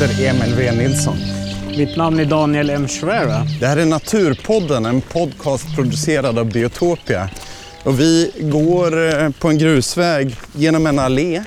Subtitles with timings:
[0.00, 1.16] Jag heter Emil V Nilsson.
[1.76, 2.88] Mitt namn är Daniel M.
[2.88, 3.46] Schwera.
[3.60, 7.30] Det här är Naturpodden, en podcast producerad av Biotopia.
[7.84, 11.44] Och vi går eh, på en grusväg genom en allé.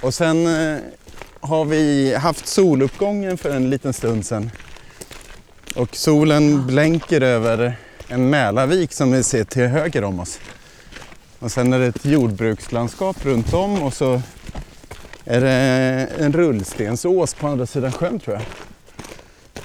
[0.00, 0.78] Och sen eh,
[1.40, 4.50] har vi haft soluppgången för en liten stund sedan.
[5.76, 7.76] Och solen blänker över
[8.08, 10.38] en Mälarvik som vi ser till höger om oss.
[11.38, 14.22] Och sen är det ett jordbrukslandskap runt om och så
[15.24, 15.50] är det
[16.18, 18.44] en rullstensås på andra sidan sjön tror jag.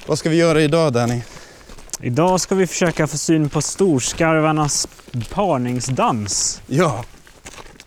[0.06, 1.22] Vad ska vi göra idag Danny?
[2.00, 4.88] Idag ska vi försöka få syn på storskarvarnas
[5.30, 6.60] parningsdans.
[6.66, 7.04] Ja,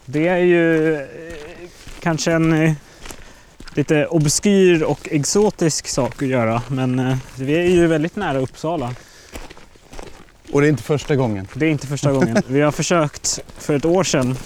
[0.06, 1.02] Det är ju eh,
[2.00, 2.74] kanske en eh,
[3.74, 8.96] lite obskyr och exotisk sak att göra, men eh, vi är ju väldigt nära Uppsala.
[10.52, 11.48] och det är inte första gången.
[11.54, 12.38] Det är inte första gången.
[12.48, 14.38] Vi har försökt för ett år sedan.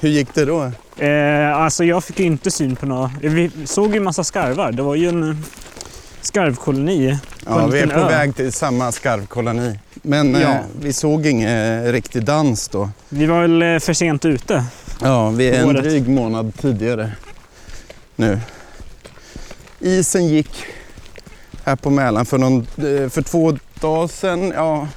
[0.00, 0.72] Hur gick det då?
[1.00, 3.10] Eh, alltså jag fick ju inte syn på några.
[3.20, 4.72] Vi såg ju en massa skarvar.
[4.72, 5.36] Det var ju en eh,
[6.20, 7.18] skarvkoloni.
[7.44, 8.08] på Ja, en vi är liten på ö.
[8.10, 9.78] väg till samma skarvkoloni.
[10.02, 10.58] Men eh, Ja.
[10.80, 11.48] vi såg ingen
[11.84, 12.90] eh, riktig dans då.
[13.08, 14.64] Vi var väl eh, för sent ute.
[15.02, 15.82] Ja, vi är en Året.
[15.84, 17.12] dryg månad tidigare
[18.16, 18.40] nu.
[19.80, 20.50] Isen gick
[21.64, 24.52] här på Mälaren för, någon, eh, för två dagar sedan.
[24.56, 24.88] Ja,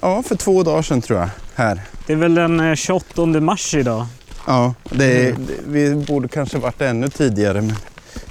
[0.00, 1.28] ja, för två dagar sedan tror jag.
[1.54, 1.80] Här.
[2.06, 4.06] Det är väl den eh, 28 mars idag.
[4.46, 5.46] Ja, det, Mm.
[5.46, 7.76] det, vi borde kanske varit ännu tidigare men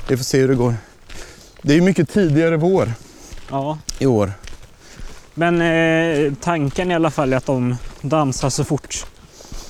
[0.07, 0.75] vi får se hur det går.
[1.61, 2.93] Det är ju mycket tidigare vår
[3.49, 3.77] Ja.
[3.99, 4.31] i år.
[5.33, 9.05] Men eh, tanken i alla fall är att de dansar så fort,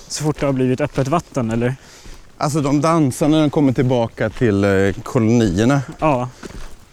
[0.07, 1.75] så fort det har blivit öppet vatten, eller?
[2.37, 5.81] Alltså de dansar när de kommer tillbaka till eh, kolonierna.
[5.99, 6.29] Ja.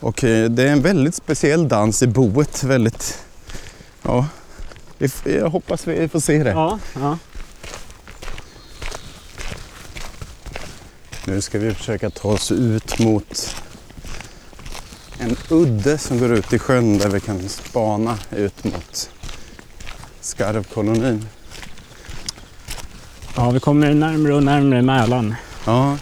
[0.01, 2.63] Och eh, det är en väldigt speciell dans i boet.
[2.63, 3.19] Väldigt,
[4.03, 4.27] ja,
[5.25, 6.51] jag hoppas vi får se det.
[6.51, 6.79] Ja.
[6.95, 7.19] ja.
[11.31, 13.57] Nu ska vi försöka ta oss ut mot
[15.19, 19.11] en udde som går ut i sjön där vi kan spana ut mot
[20.21, 21.29] skarvkolonin.
[23.37, 25.35] Ja, vi kommer närmare och närmare Mälaren.
[25.67, 25.97] Ja,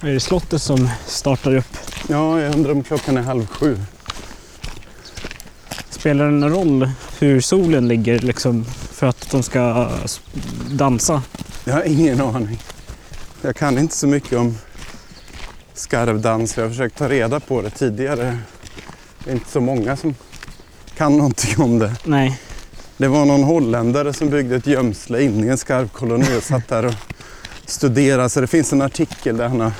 [0.00, 1.76] Det är slottet som startar upp.
[2.08, 3.78] ja, jag undrar om klockan är halv sju.
[6.04, 9.90] Spelar det någon roll hur solen ligger liksom, för att de ska
[10.70, 11.22] dansa?
[11.64, 12.62] Jag har ingen aning.
[13.42, 14.58] Jag kan inte så mycket om
[15.74, 16.56] skarvdans.
[16.56, 18.38] Jag har försökt ta reda på det tidigare.
[19.24, 20.14] Det är inte så många som
[20.96, 21.94] kan någonting om det.
[22.04, 22.40] Nej.
[22.96, 26.84] Det var någon holländare som byggde ett gömsle inne i en skarvkoloni och satt där
[26.86, 26.94] och
[27.66, 28.28] studerade.
[28.28, 29.72] Så det finns en artikel där han har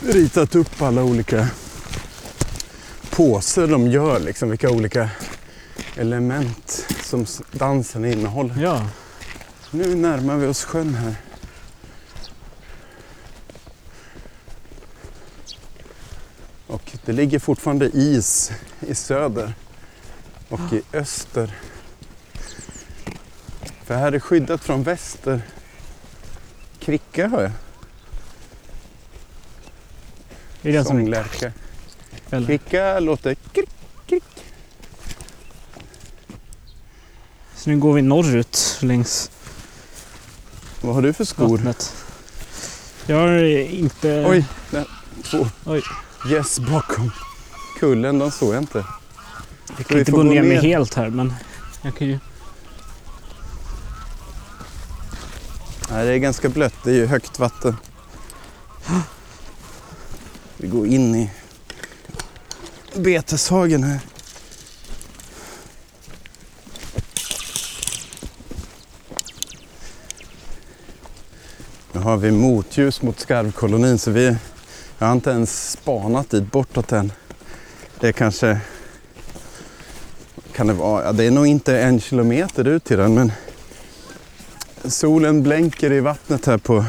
[0.00, 1.48] ritat upp alla olika
[3.16, 5.10] påser de gör, liksom vilka olika
[5.96, 8.62] element som dansen innehåller.
[8.62, 8.86] Ja.
[9.70, 11.14] Nu närmar vi oss sjön här.
[16.66, 19.54] Och det ligger fortfarande is i söder
[20.48, 21.56] och i öster.
[23.84, 25.40] För här är skyddat från väster.
[26.80, 27.52] Kricka hör jag.
[30.62, 31.14] Det är den som...
[32.30, 32.46] Eller?
[32.46, 33.68] Kricka låter krick,
[34.06, 34.24] krick.
[37.56, 39.30] Så nu går vi norrut längs
[40.80, 41.48] Vad har du för skor?
[41.56, 41.94] vattnet.
[43.06, 44.24] Jag har inte...
[44.28, 44.86] Oj, där.
[45.24, 45.82] två Oj.
[46.30, 47.10] gäss bakom
[47.78, 48.18] kullen.
[48.18, 48.84] De såg jag inte.
[49.76, 50.62] Jag kan inte gå gå ner mig ner.
[50.62, 51.34] helt här men
[51.82, 52.18] jag kan ju...
[55.90, 56.74] Nej, det är ganska blött.
[56.84, 57.76] Det är ju högt vatten.
[60.56, 61.30] Vi går in i
[62.96, 64.00] beteshagen här.
[71.92, 74.36] Nu har vi motljus mot skarvkolonin så vi
[74.98, 77.12] jag har inte ens spanat dit bortåt än.
[78.00, 78.60] Det är kanske
[80.52, 83.32] kan det vara, ja, det är nog inte en kilometer ut till den men
[84.84, 86.84] Solen blänker i vattnet här på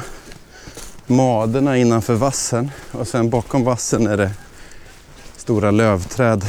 [1.06, 4.32] maderna innanför vassen och sen bakom vassen är det
[5.48, 6.46] stora lövträd.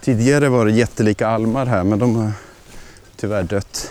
[0.00, 2.32] Tidigare var det jättelika almar här men de har
[3.16, 3.90] tyvärr dött.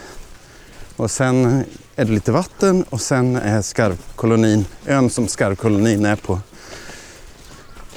[0.96, 1.64] Och sen
[1.96, 6.40] är det lite vatten och sen är skarvkolonin, ön som skarvkolonin är på,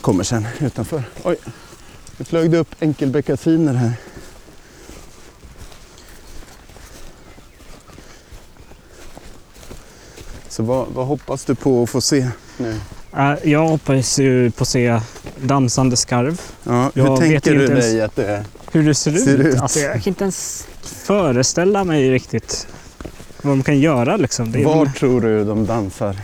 [0.00, 1.02] kommer sen utanför.
[1.22, 1.36] Oj,
[2.16, 3.92] nu flög det upp enkelbeckasiner här.
[10.48, 12.28] Så vad, vad hoppas du på att få se
[12.58, 12.80] nu?
[13.42, 15.00] Jag hoppas ju på att se
[15.42, 16.40] dansande skarv.
[16.64, 19.46] Ja, Jag hur vet tänker du ens- dig att det hur det ser, Ser ut.
[19.54, 19.60] ut.
[19.60, 22.66] Alltså, jag kan inte ens föreställa mig riktigt
[23.42, 24.16] vad de kan göra.
[24.16, 24.54] Liksom.
[24.54, 26.16] Är, Var tror du de dansar?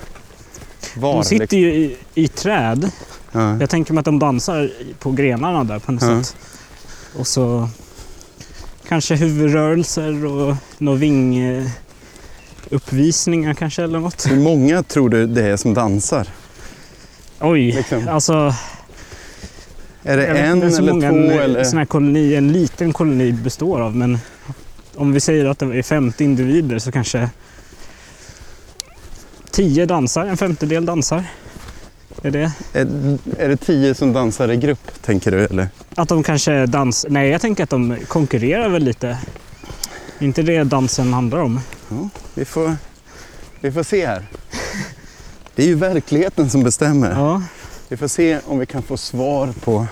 [0.96, 1.14] Var?
[1.14, 1.58] de sitter liksom?
[1.58, 2.90] ju i, i träd.
[3.32, 3.56] Ja.
[3.60, 6.22] Jag tänker mig att de dansar på grenarna där på något Ja.
[6.24, 6.36] sätt.
[7.18, 7.68] Och så
[8.88, 14.26] kanske huvudrörelser och några vinguppvisningar kanske eller något.
[14.30, 16.28] Hur många tror du det är som dansar?
[17.40, 18.08] Oj, Liksom?
[18.08, 18.54] alltså
[20.06, 21.16] Är det en eller många två?
[21.16, 21.64] en, Eller?
[21.64, 23.96] sån här koloni, en liten koloni består av.
[23.96, 24.18] Men
[24.94, 27.30] om vi säger att det är 50 individer så kanske
[29.50, 31.24] 10 dansar, en femtedel dansar.
[32.22, 32.52] Är det?
[32.72, 32.86] Är,
[33.38, 35.44] är det tio som dansar i grupp, tänker du?
[35.44, 35.68] Eller?
[35.94, 37.06] Att de kanske dans...
[37.08, 39.18] Nej, jag tänker att de konkurrerar väl lite.
[40.18, 41.60] Inte det dansen handlar om.
[41.88, 42.76] Ja, vi, får,
[43.60, 44.22] vi får se här.
[45.54, 47.10] Det är ju verkligheten som bestämmer.
[47.10, 47.42] Ja,
[47.88, 49.86] Vi får se om vi kan få svar på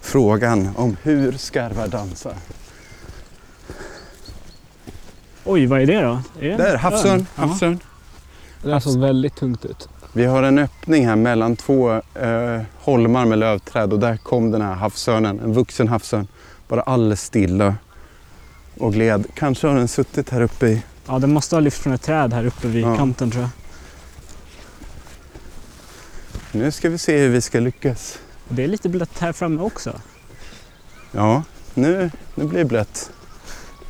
[0.00, 2.34] frågan om hur skarvar dansar.
[5.44, 6.22] oj, vad är det då?
[6.40, 7.26] Är det Där, havsörn.
[7.34, 7.78] havsörn.
[8.62, 9.88] Det där såg väldigt tungt ut.
[10.12, 14.62] Vi har en öppning här mellan två eh, holmar med lövträd och där kom den
[14.62, 16.26] här havsörnen, en vuxen havsörn.
[16.68, 17.74] Bara alldeles stilla
[18.78, 19.24] och gled.
[19.34, 20.82] Kanske har den suttit här uppe i...
[21.06, 22.96] Ja, den måste ha lyft från ett träd här uppe vid Ja.
[22.96, 23.50] kanten tror jag.
[26.52, 28.18] Nu ska vi se hur vi ska lyckas.
[28.48, 30.00] Det är lite blött här framme också.
[31.12, 31.42] Ja,
[31.74, 33.10] nu, nu blir det blött.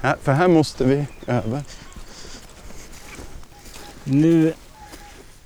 [0.01, 1.63] Här, för här måste vi över.
[4.05, 4.55] Nu,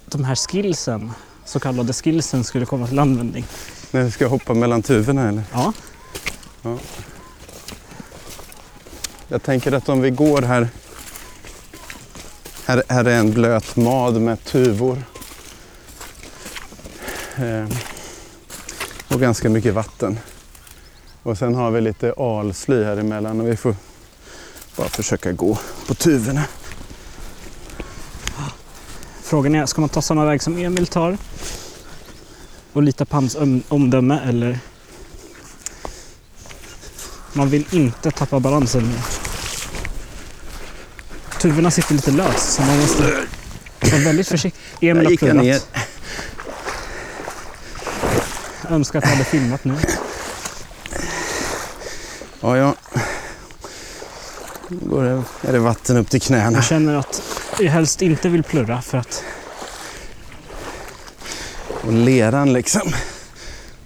[0.07, 1.13] de här skillsen,
[1.45, 3.45] så kallade skillsen, skulle komma till användning.
[3.91, 5.43] När vi ska hoppa mellan tuvorna eller?
[5.53, 5.73] Ja,
[9.29, 10.69] Jag tänker att om vi går här.
[12.67, 15.03] Här, här är en blöt mad med tuvor.
[17.39, 17.69] Eh,
[19.09, 20.19] och ganska mycket vatten.
[21.23, 23.77] Och sen har vi lite alsly här emellan och vi får
[24.77, 26.45] bara försöka gå på tuvorna.
[29.23, 31.19] frågan är, ska man ta samma väg som Emil tar?
[32.73, 34.59] Och lita på hans om- omdöme eller?
[37.33, 38.93] Man vill inte tappa balansen.
[41.41, 43.03] Tuvorna sitter lite löst så man måste
[43.93, 44.61] vara väldigt försiktig.
[44.91, 45.43] Emil har gick jag ner.
[45.43, 45.69] plurrat.
[45.75, 45.83] Jag
[48.71, 49.75] önskar att jag hade filmat nu.
[52.41, 52.75] Ja, ja.
[54.69, 56.59] Nu går det, är det vatten upp till knäna.
[56.59, 57.23] Jag känner att
[57.59, 59.25] jag helst inte vill plurra för att
[61.85, 62.93] Och leran liksom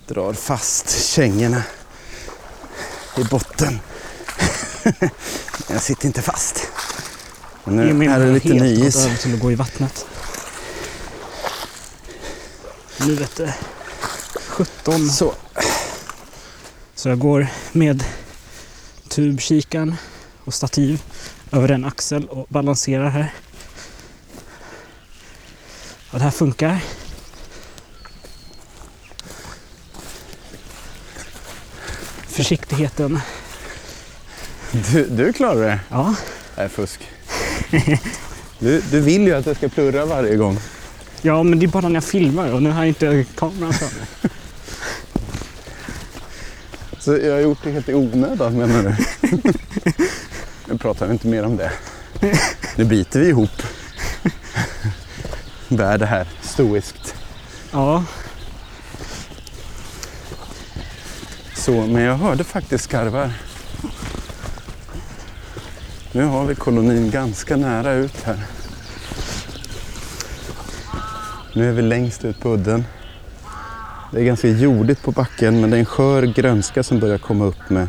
[0.07, 1.63] drar fast kängorna
[3.17, 3.81] i botten.
[5.71, 6.67] Jag sitter inte fast.
[7.65, 9.07] Och nu Emil är det lite nyis.
[9.07, 10.07] över till att gå i vattnet.
[13.01, 13.55] Nu vet det
[14.59, 15.09] 17.
[15.09, 15.35] Så.
[16.95, 18.05] Så jag går med
[19.09, 19.95] tubkikaren
[20.45, 21.03] och stativ
[21.53, 23.33] över en axel och balanserar här.
[26.11, 26.79] Och det här funkar.
[32.29, 33.21] Försiktigheten.
[34.73, 35.81] Du, du klarar det.
[35.91, 36.15] Ja,
[36.55, 37.01] Det är fusk.
[38.59, 40.59] Du, du vill ju att jag ska plurra varje gång.
[41.23, 44.07] ja men det är bara när jag filmar och nu har jag inte kameran framme.
[47.09, 48.95] Så jag har gjort det helt i onödan menar du?
[50.69, 51.73] Nu pratar vi inte mer om det.
[52.77, 53.63] Nu biter vi ihop.
[55.69, 57.15] Bär det här stoiskt.
[57.73, 58.05] Ja,
[61.55, 63.33] Så, men jag hörde faktiskt skarvar.
[66.13, 68.39] Nu har vi kolonin ganska nära ut här.
[71.55, 72.85] Nu är vi längst ut på udden.
[74.13, 77.45] Det är ganska jordigt på backen men det är en skör grönska som börjar komma
[77.45, 77.89] upp med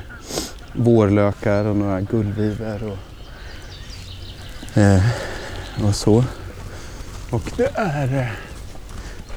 [0.74, 5.02] vårlökar och några gullvivor och, eh,
[5.84, 6.24] och så.
[7.30, 8.28] Och det är eh,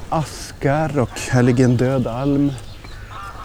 [0.09, 2.51] askar och här ligger en död alm.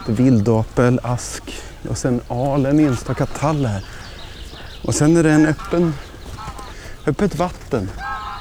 [0.09, 1.43] Vildapel, ask
[1.89, 3.85] och sen al, en enstaka tall här.
[4.85, 5.95] Och sen är det en öppen,
[7.07, 7.91] öppet vatten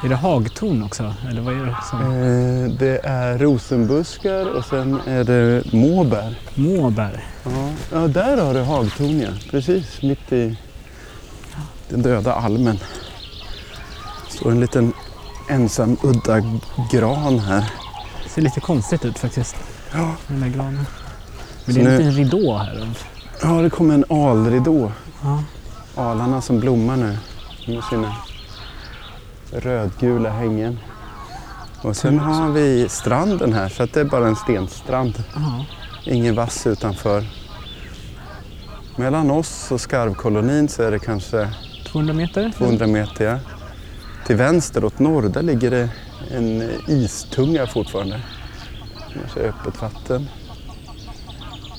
[0.03, 1.13] är det hagtorn också?
[1.29, 2.01] Eller vad är det som?
[2.01, 6.39] Eh, det är rosenbuskar och sen är det måbär.
[6.55, 7.25] Måbär.
[7.43, 9.29] Ja, ja där har du hagtorn ja.
[9.51, 10.57] Precis mitt i
[11.89, 12.79] den döda almen.
[14.29, 14.93] står en liten
[15.49, 16.39] ensam udda
[16.91, 17.71] gran här.
[18.27, 19.55] ser lite konstigt ut faktiskt.
[19.93, 20.85] Ja, Den där granen.
[21.65, 22.89] Men det är en liten ridå här.
[23.41, 24.91] ja det kommer en alridå.
[25.23, 25.43] Ja.
[25.95, 27.17] Alarna som blommar nu
[27.67, 28.15] med sina
[29.51, 30.79] rödgula hängen.
[31.81, 35.23] Och sen har vi stranden här så det är bara en stenstrand.
[35.35, 35.65] Ja.
[36.05, 37.23] Ingen vass utanför.
[38.95, 41.49] Mellan oss och skarvkolonin så är det kanske
[41.85, 42.51] 200 meter?
[42.57, 43.25] 200 meter.
[43.25, 43.39] ja.
[44.25, 45.89] Till vänster åt norr, där ligger det
[46.31, 48.21] en istunga fortfarande.
[49.13, 50.27] Kanske öppet vatten.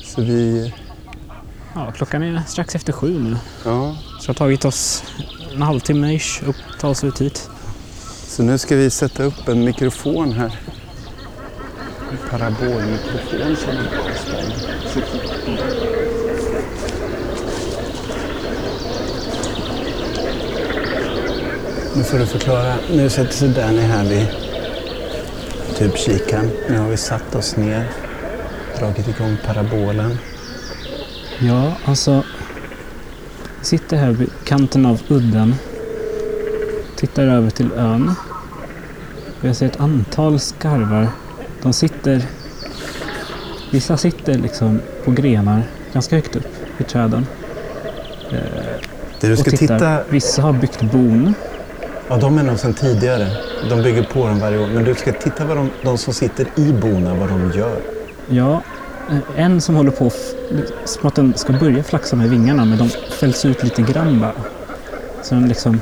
[0.05, 0.75] Så vi,
[1.75, 3.37] Ja, klockan är strax efter sju nu.
[3.65, 5.05] ja, Så det har tagit oss
[5.55, 7.51] en halvtimme ish upp ta oss ut hit
[8.29, 10.59] så nu ska vi sätta upp en mikrofon här.
[12.11, 14.05] En parabolmikrofon som är bra.
[21.97, 22.75] Nu får du förklara.
[22.91, 24.27] Nu sätter sig Danny här vid
[25.77, 26.51] typ kikaren.
[26.69, 27.91] Nu har vi satt oss ner,
[28.79, 30.19] dragit igång parabolen.
[31.39, 32.25] Ja, alltså.
[33.63, 35.55] Sitter här vid kanten av udden.
[36.99, 38.15] Tittar över till ön.
[39.41, 41.09] Jag ser ett antal skarvar.
[41.63, 42.23] De sitter...
[43.71, 45.63] Vissa sitter liksom på grenar
[45.93, 46.47] ganska högt upp
[46.79, 47.27] i träden.
[49.21, 50.01] Det du och ska titta...
[50.09, 51.35] Vissa har byggt bon.
[52.09, 53.27] Ja, de är nog sedan tidigare.
[53.71, 54.67] De bygger på dem varje år.
[54.67, 57.81] Men du ska titta vad de, de som sitter i bona, vad de gör.
[58.29, 58.63] Ja,
[59.11, 60.11] eh, en som håller på
[60.85, 62.89] som att den ska börja flaxa med vingarna men de
[63.21, 64.33] fälls ut lite grann bara.
[65.23, 65.81] Så den liksom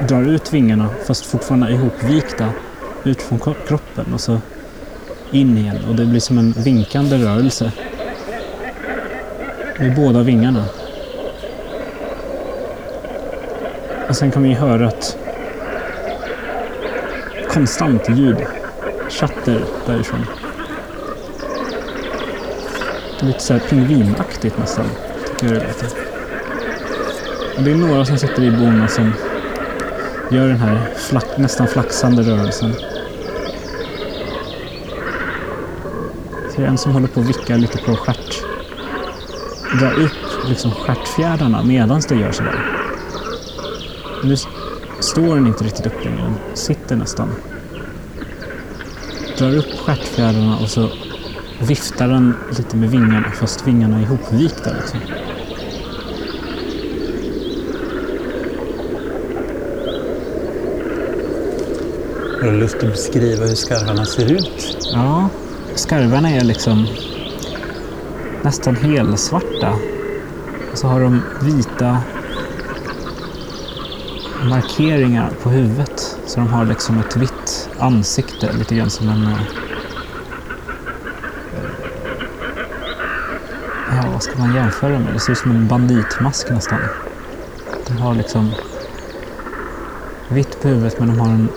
[0.00, 2.48] drar ut vingarna fast fortfarande ihopvikta
[3.04, 4.40] ut från kroppen och så
[5.30, 7.72] in igen och det blir som en vinkande rörelse.
[9.78, 10.64] Med båda vingarna.
[14.08, 15.18] Och sen kan vi höra ett
[17.48, 18.36] konstant ljud.
[19.08, 20.26] Chatter därifrån.
[23.20, 24.86] Lite så här pingvinaktigt nästan,
[25.26, 25.88] tycker jag det låter.
[27.56, 29.12] Och det är några som sitter i bona som
[30.30, 32.74] gör den här flack, nästan flaxande rörelsen.
[36.50, 38.42] Ser det är en som håller på att vicka lite på stjärt.
[39.80, 42.66] Dra upp liksom stjärtfjädrarna medan det gör sådär.
[44.24, 44.36] Nu
[45.00, 47.28] står den inte riktigt upp längre, den sitter nästan.
[49.38, 50.88] Drar upp stjärtfjädrarna och så
[51.60, 54.70] viftar den lite med vingarna fast vingarna är ihopvikta.
[54.80, 55.00] Liksom.
[62.40, 64.78] Har du lust att beskriva hur skarvarna ser ut?
[64.92, 65.28] Ja,
[65.74, 66.86] skarvarna är liksom
[68.42, 69.78] nästan helsvarta.
[70.72, 72.02] Och så har de vita
[74.44, 76.18] markeringar på huvudet.
[76.26, 79.26] Så de har liksom ett vitt ansikte, lite grann som en...
[79.26, 79.40] Eh,
[83.96, 85.14] ja, vad ska man jämföra med?
[85.14, 86.78] Det ser ut som en banditmask nästan.
[87.86, 88.50] De har liksom
[90.28, 91.48] vitt på huvudet men de har en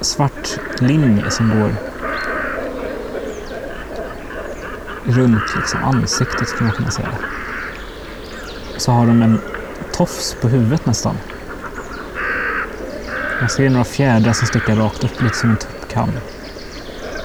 [0.00, 1.74] svart linje som går
[5.04, 7.08] runt liksom ansiktet skulle man kunna säga.
[8.76, 9.40] Så har de en
[9.92, 11.16] tofs på huvudet nästan.
[13.40, 16.10] Man ser några fjädrar som sticker rakt upp lite som en tuppkam.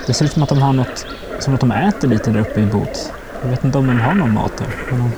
[0.08, 1.06] Det ser ut som att de har något,
[1.40, 3.14] som att de äter lite där uppe i bot.
[3.42, 4.68] Jag vet inte om de har någon mat där.
[4.90, 5.12] Men de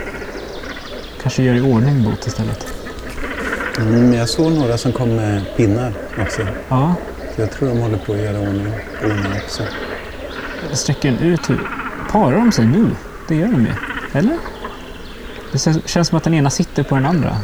[1.22, 2.68] kanske gör i ordning bot istället.
[3.80, 6.42] Mm, jag såg några som kom med pinnar också.
[6.70, 6.96] Ja,
[7.38, 9.64] jag tror de håller på att göra ordning bona också.
[10.74, 11.50] sträcker den ut.
[12.12, 12.90] Parar de sig nu?
[13.28, 13.72] Det gör de ju.
[14.14, 14.38] Eller?
[15.52, 17.38] Det känns- som att den ena sitter på den andra.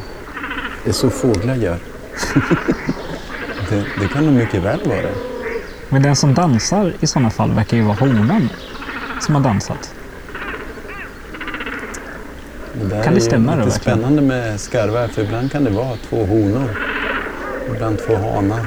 [0.83, 1.77] Det är så fåglar gör.
[3.69, 5.09] det, det kan de mycket väl vara.
[5.89, 8.49] Men den som dansar i sådana fall verkar ju vara honan
[9.21, 9.93] som har dansat.
[12.73, 13.97] Det Kan det är stämma då, lite verkligen?
[13.99, 16.69] spännande med skarvar för ibland kan det vara två honor.
[17.75, 18.59] Ibland två hanar.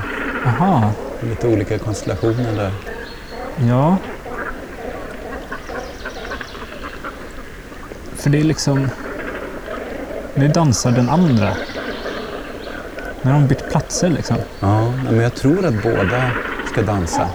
[0.44, 2.72] Jaha, Lite olika konstellationer där.
[3.68, 3.96] ja.
[8.14, 8.88] För det är liksom...
[10.34, 11.52] Nu dansar den andra.
[13.22, 14.36] Nu har de bytt platser liksom.
[14.60, 16.30] Ja, men jag tror att båda
[16.72, 17.28] ska dansa.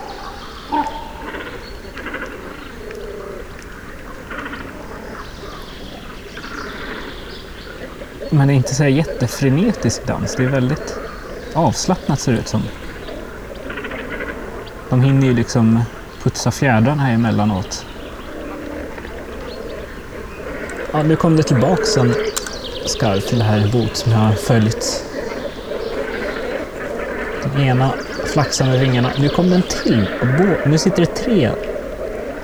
[8.29, 10.35] Men det är inte så här jättefrenetisk dans.
[10.35, 10.99] Det är väldigt
[11.53, 12.61] avslappnat ser det ut som.
[14.91, 15.79] De hinner ju liksom
[16.23, 17.85] putsa fjädrarna här emellanåt.
[20.93, 22.13] Ja, nu kom det tillbaks en
[22.85, 25.05] skarv till det här bot som jag har följt.
[27.43, 27.91] Den ena
[28.25, 29.11] flaxar med vingarna.
[29.19, 30.07] Nu kom den till.
[30.37, 31.51] Bo- nu sitter det tre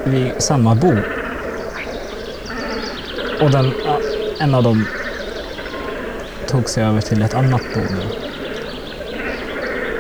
[0.04, 0.94] vid samma bo.
[3.42, 3.74] Och den,
[4.39, 4.86] en av dem
[6.48, 8.26] tog sig över till ett annat bo nu.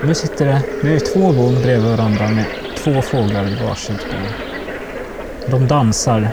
[0.03, 2.45] Nu sitter det, nu är två bon bredvid varandra med
[2.77, 4.17] två fåglar i varsitt bo.
[5.51, 6.29] De dansar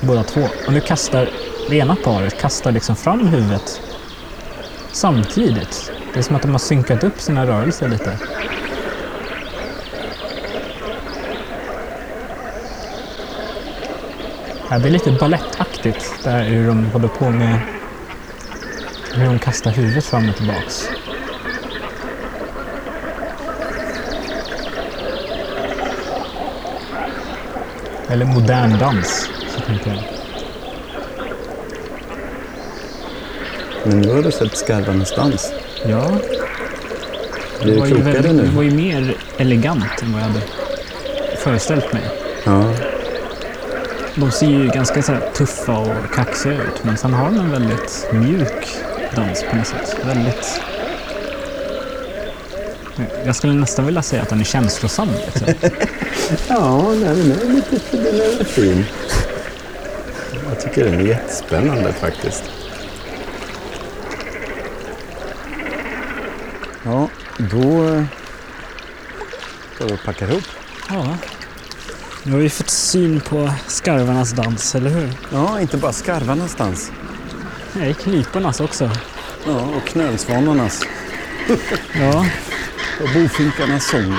[0.00, 0.40] båda två.
[0.66, 1.28] Och nu kastar
[1.70, 3.80] det ena paret kastar liksom fram huvudet
[4.92, 5.92] samtidigt.
[6.12, 8.18] Det är som att de har synkat upp sina rörelser lite.
[14.70, 17.58] Ja, det är lite balettaktigt där hur de håller på med
[19.14, 20.88] hur de kastar huvudet fram och tillbaks.
[28.10, 30.02] Eller modern dans, så tänker jag.
[33.84, 35.52] Men nu har du sett skarvarnas dans.
[35.86, 36.10] Ja,
[37.62, 40.42] du var, ju klokare väldigt, det var ju mer elegant än vad jag hade
[41.36, 42.02] föreställt mig.
[42.44, 42.74] Ja.
[44.14, 47.50] De ser ju ganska så här tuffa och kaxiga ut, men sen har de en
[47.50, 48.76] väldigt mjuk
[49.16, 49.96] dans på något sätt.
[50.06, 50.60] Väldigt...
[53.24, 55.08] Jag skulle nästan vilja säga att den är känslosam.
[55.26, 55.70] Liksom.
[56.48, 58.84] Ja, nej, den är lite den är fin.
[60.48, 62.42] Jag tycker den är jättespännande faktiskt.
[66.84, 68.04] Ja, då eh,
[69.74, 70.44] ska vi packa ihop.
[70.88, 71.16] Ja.
[72.22, 75.12] Nu har vi fått syn på skarvarnas dans, eller hur?
[75.32, 76.92] Ja, inte bara skarvarnas dans.
[77.72, 78.90] Nej, knipornas också.
[79.46, 80.82] Ja, och knölsvanarnas.
[82.00, 82.26] Ja,
[83.02, 84.16] Och bofinkarnas sång.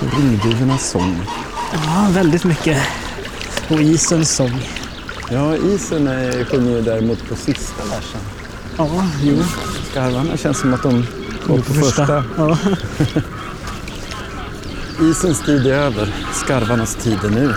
[0.00, 1.26] Och ringduvornas sång.
[1.72, 2.82] ja väldigt mycket.
[3.68, 4.62] Och isens sång.
[5.30, 8.20] Ja, isen är, sjunger ju däremot på sista versen.
[8.76, 9.42] Ja, jo.
[9.90, 11.06] Skarvarna känns som att de
[11.46, 12.24] går på första.
[12.36, 12.58] Ja.
[15.10, 16.14] Isens tid är över.
[16.32, 17.54] Skarvarnas tid är nu.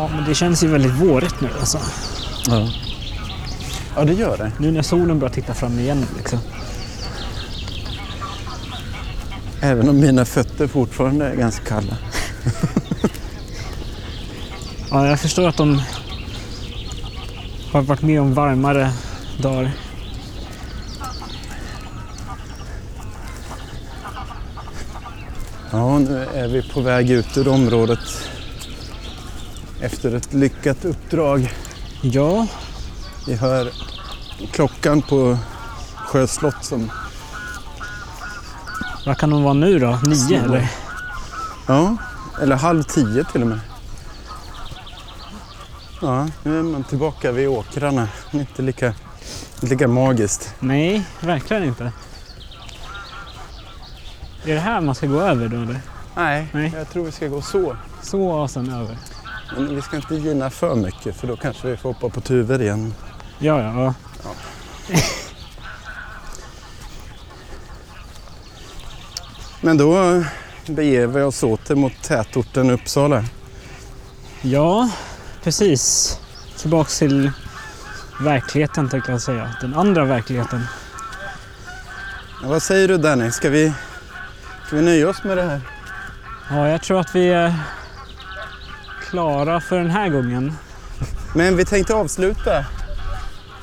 [0.00, 1.78] ja, men det känns ju väldigt vårigt nu alltså.
[2.48, 2.68] Ja.
[3.96, 4.52] ja, det gör det.
[4.58, 6.38] Nu när solen börjar titta fram igen liksom.
[9.60, 11.96] Även om mina fötter fortfarande är ganska kalla.
[14.90, 15.82] Ja, jag förstår att de
[17.72, 18.90] har varit med om varmare
[19.42, 19.70] dagar.
[25.70, 28.29] Ja, nu är vi på väg ut ur området
[29.80, 31.52] efter ett lyckat uppdrag.
[32.02, 32.46] Ja,
[33.26, 33.72] Vi hör
[34.52, 35.38] klockan på
[35.96, 36.90] Sjöslott som...
[39.06, 39.98] vad kan de vara nu då?
[40.02, 40.44] Nio Snabba.
[40.44, 40.68] eller?
[41.68, 41.96] Ja,
[42.42, 43.60] eller halv tio till och med.
[46.02, 48.08] Ja, nu är man tillbaka vid åkrarna.
[48.32, 48.94] Inte lika,
[49.54, 50.54] inte lika magiskt.
[50.58, 51.92] Nej, verkligen inte.
[54.44, 55.80] Är det här man ska gå över då eller?
[56.16, 56.72] Nej, Nej.
[56.76, 57.76] jag tror vi ska gå så.
[58.02, 58.96] Så och sen över.
[59.56, 62.62] Men vi ska inte gina för mycket för då kanske vi får hoppa på tuvor
[62.62, 62.94] igen.
[63.38, 63.94] Ja, ja.
[64.24, 64.34] ja.
[69.60, 70.22] Men då
[70.66, 73.24] beger vi oss åter mot tätorten Uppsala.
[74.42, 74.90] Ja,
[75.42, 76.16] precis.
[76.56, 77.30] Tillbaks till
[78.20, 79.54] verkligheten tänkte jag säga.
[79.60, 80.66] Den andra verkligheten.
[82.42, 83.30] Ja, vad säger du Danny?
[83.30, 83.72] Ska vi,
[84.66, 85.60] ska vi nöja oss med det här?
[86.50, 87.52] Ja, jag tror att vi
[89.10, 90.52] klara för den här gången.
[91.34, 92.64] Men vi tänkte avsluta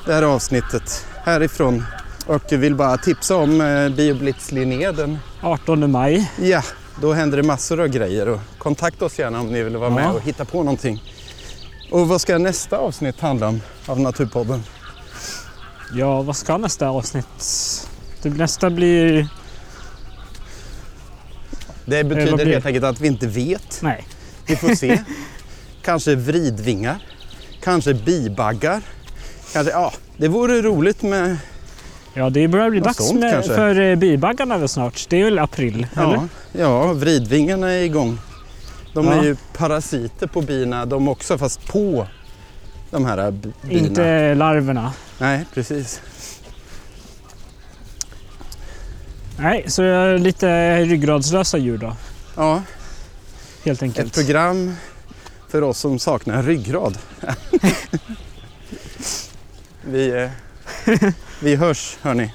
[0.06, 1.84] det här avsnittet härifrån
[2.26, 4.90] och vill bara tipsa om eh, Bioblitz Linné.
[4.92, 6.32] Den, 18 maj.
[6.42, 6.62] ja,
[7.00, 10.04] då händer det massor av grejer och kontakta oss gärna om ni vill vara med
[10.04, 10.12] Ja.
[10.12, 11.02] och hitta på någonting.
[11.90, 14.62] Och vad ska nästa avsnitt handla om av Naturpodden?
[15.94, 17.26] Ja, vad ska nästa avsnitt?
[18.22, 19.28] Det nästa blir...
[21.84, 23.78] Det vad betyder blir helt enkelt att vi inte vet.
[23.82, 24.06] Nej.
[24.46, 25.02] Vi får se.
[25.88, 26.98] kanske vridvingar.
[27.62, 28.80] Kanske bibaggar.
[29.52, 31.36] Kanske, ja, det vore roligt med...
[32.14, 35.06] Ja, det börjar bli dags sånt med, för eh, bibaggarna väl snart.
[35.08, 35.86] Det är väl april?
[35.96, 36.14] eller?
[36.14, 38.18] Ja, ja, vridvingarna är igång.
[38.94, 39.12] De Ja.
[39.12, 42.06] är ju parasiter på bina de också, fast på
[42.90, 43.86] de här b- bina.
[43.88, 44.92] Inte larverna.
[45.18, 46.00] Nej, precis.
[49.38, 51.96] Nej, så lite ryggradslösa djur då.
[52.36, 52.62] Ja,
[53.64, 54.14] Helt ett enkelt.
[54.14, 54.74] program
[55.48, 56.98] för oss som saknar ryggrad.
[59.84, 61.10] vi, eh,
[61.42, 62.32] vi hörs, hörni.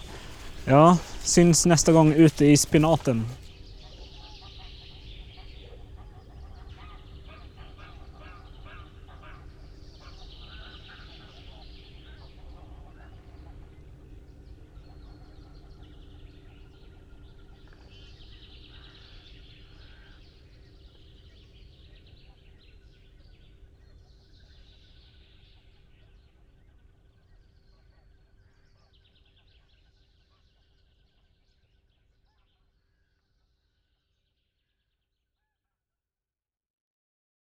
[0.65, 3.25] Ja, syns nästa gång ute i spinaten.